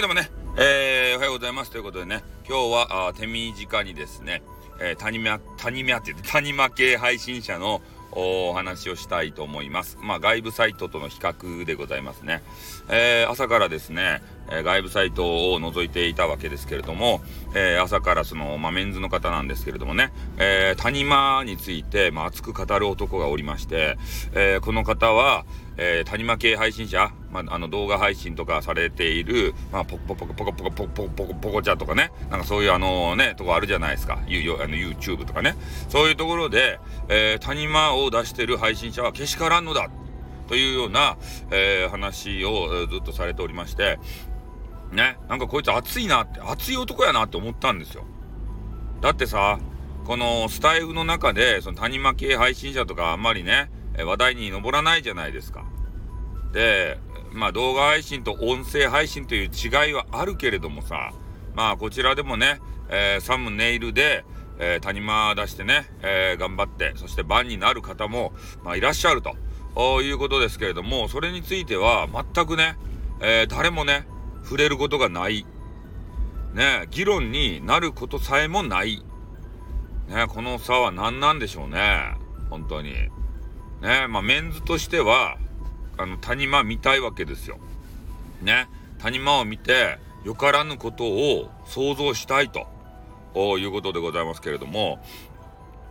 [0.00, 4.42] はいどうもね、えー、おはようございますということでね今日はあ手短にですね、
[4.80, 7.82] えー、谷間谷間って言って谷間系配信者の
[8.12, 9.98] お話をしたいと思います。
[10.02, 12.42] まあ、外部サイトとの比較でございますね。
[12.88, 14.20] えー、朝からですね、
[14.50, 17.20] え、外部サイトを覗いていたわけですけれども、
[17.54, 23.96] え、朝からその、まあ、メンズの方なんですけれどもね、え、谷間について、まあ、熱く語る男がおりまして、
[24.34, 25.44] え、この方は、
[25.76, 34.18] えー、谷間系配信者、まあ、あの動画配信とかされている、まあ、ポコポコポコポコポコポコポコポコちゃんとかね、なんかそういうあのね、とこあるじゃないですか。
[34.26, 35.56] ゆあの YouTube とかね。
[35.88, 39.90] そういうところで、えー、谷間を出してる配信者はけしからんのだ
[40.48, 41.16] というような、
[41.50, 43.98] えー、話をずっとされておりまして、
[44.92, 48.04] ね、なんかこいつ熱いなって、熱い男やなって思ったんですよ。
[49.00, 49.58] だってさ、
[50.04, 53.70] このスタイフの中で、その谷間系配信者とかあんまりね、
[54.04, 55.64] 話題に上らないじゃないですか。
[56.52, 56.98] で、
[57.32, 61.12] まあ動画配信と音声配信という違いはあるけれどもさ、
[61.54, 64.24] まあこちらでもね、えー、サムネイルで、
[64.58, 72.76] えー、谷間出してね、えー、頑張って、そして番になる方も、まあ、いらっしゃるということですけれども、それについては全くね、
[73.20, 74.06] え、誰もね、
[74.42, 75.46] 触れることがない。
[76.52, 79.02] ね、議論になることさえもない。
[80.08, 82.14] ね、この差は何なんでしょうね。
[82.50, 82.92] 本当に。
[83.80, 85.36] ね、まあメンズとしては、
[85.96, 87.58] あの、谷間見たいわけですよ。
[88.42, 88.68] ね。
[88.98, 92.66] 谷間を見て、よからぬことを想像したいと
[93.58, 95.02] いうことでございますけれども、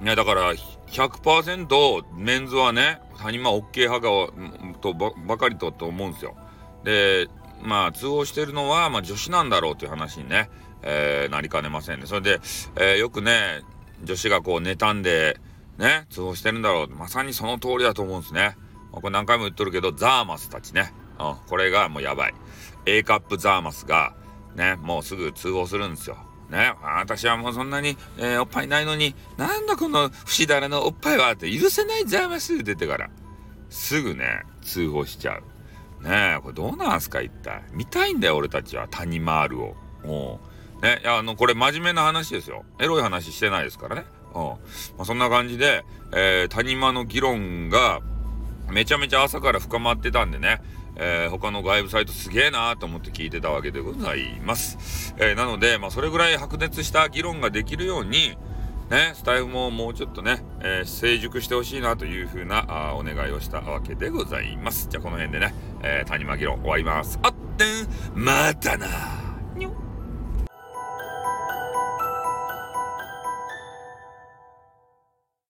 [0.00, 0.52] ね、だから
[0.88, 6.36] 100%メンズはね、谷間 OK 派がとばばかりとと思うんですよ。
[6.84, 7.28] で、
[7.62, 10.50] まあ通報してるのは、まあ、女子なんだろうという話にね、
[10.82, 12.06] えー、なりかねませんね。
[12.06, 12.40] それで、
[12.76, 13.62] えー、よくね、
[14.02, 15.38] 女子がこう妬んで、
[15.82, 16.88] ね、通報してるんだろう。
[16.94, 18.56] まさにその通りだと思うんですね。
[18.92, 20.94] これ何回も言っとるけど、ザーマスたちね。
[21.18, 22.34] うん、これがもうやばい。
[22.86, 24.14] A カップザーマスが、
[24.54, 26.18] ね、もうすぐ通報するんですよ。
[26.50, 33.10] ね、私はもうそんなに、えー、おっぱいないのに、なんだこの不死だらのおっぱいはって許せないザーマス出てから、
[33.68, 35.40] すぐね、通報しちゃ
[36.00, 36.04] う。
[36.04, 37.64] ねえ、これどうなんすか一体。
[37.72, 38.86] 見たいんだよ、俺たちは。
[38.88, 39.76] 谷マールを。
[40.04, 40.40] も
[40.80, 40.82] う。
[40.82, 42.64] ね、いや、あの、これ真面目な話ですよ。
[42.78, 44.04] エロい話してないですからね。
[44.34, 44.42] うん。
[44.42, 44.58] ま
[45.00, 48.00] あ、そんな感じで、えー、谷間の議論が、
[48.70, 50.62] めちゃめちゃ朝から深まってたんでね、
[50.96, 55.14] えー、他の外部サイトすげえなーと思って聞いてたわけでございます。
[55.18, 58.36] えー、なので、まあ、それぐらい白熱した議論ができるように、
[58.90, 64.88] ね、スタイフももうちょっとね、えー、成熟してほしいなというふうなあお願いをしたわけでございます。
[64.90, 67.18] じゃあこの辺でね、えー、谷間議論終わります。
[67.22, 68.86] あってん、またな
[69.56, 69.70] にょ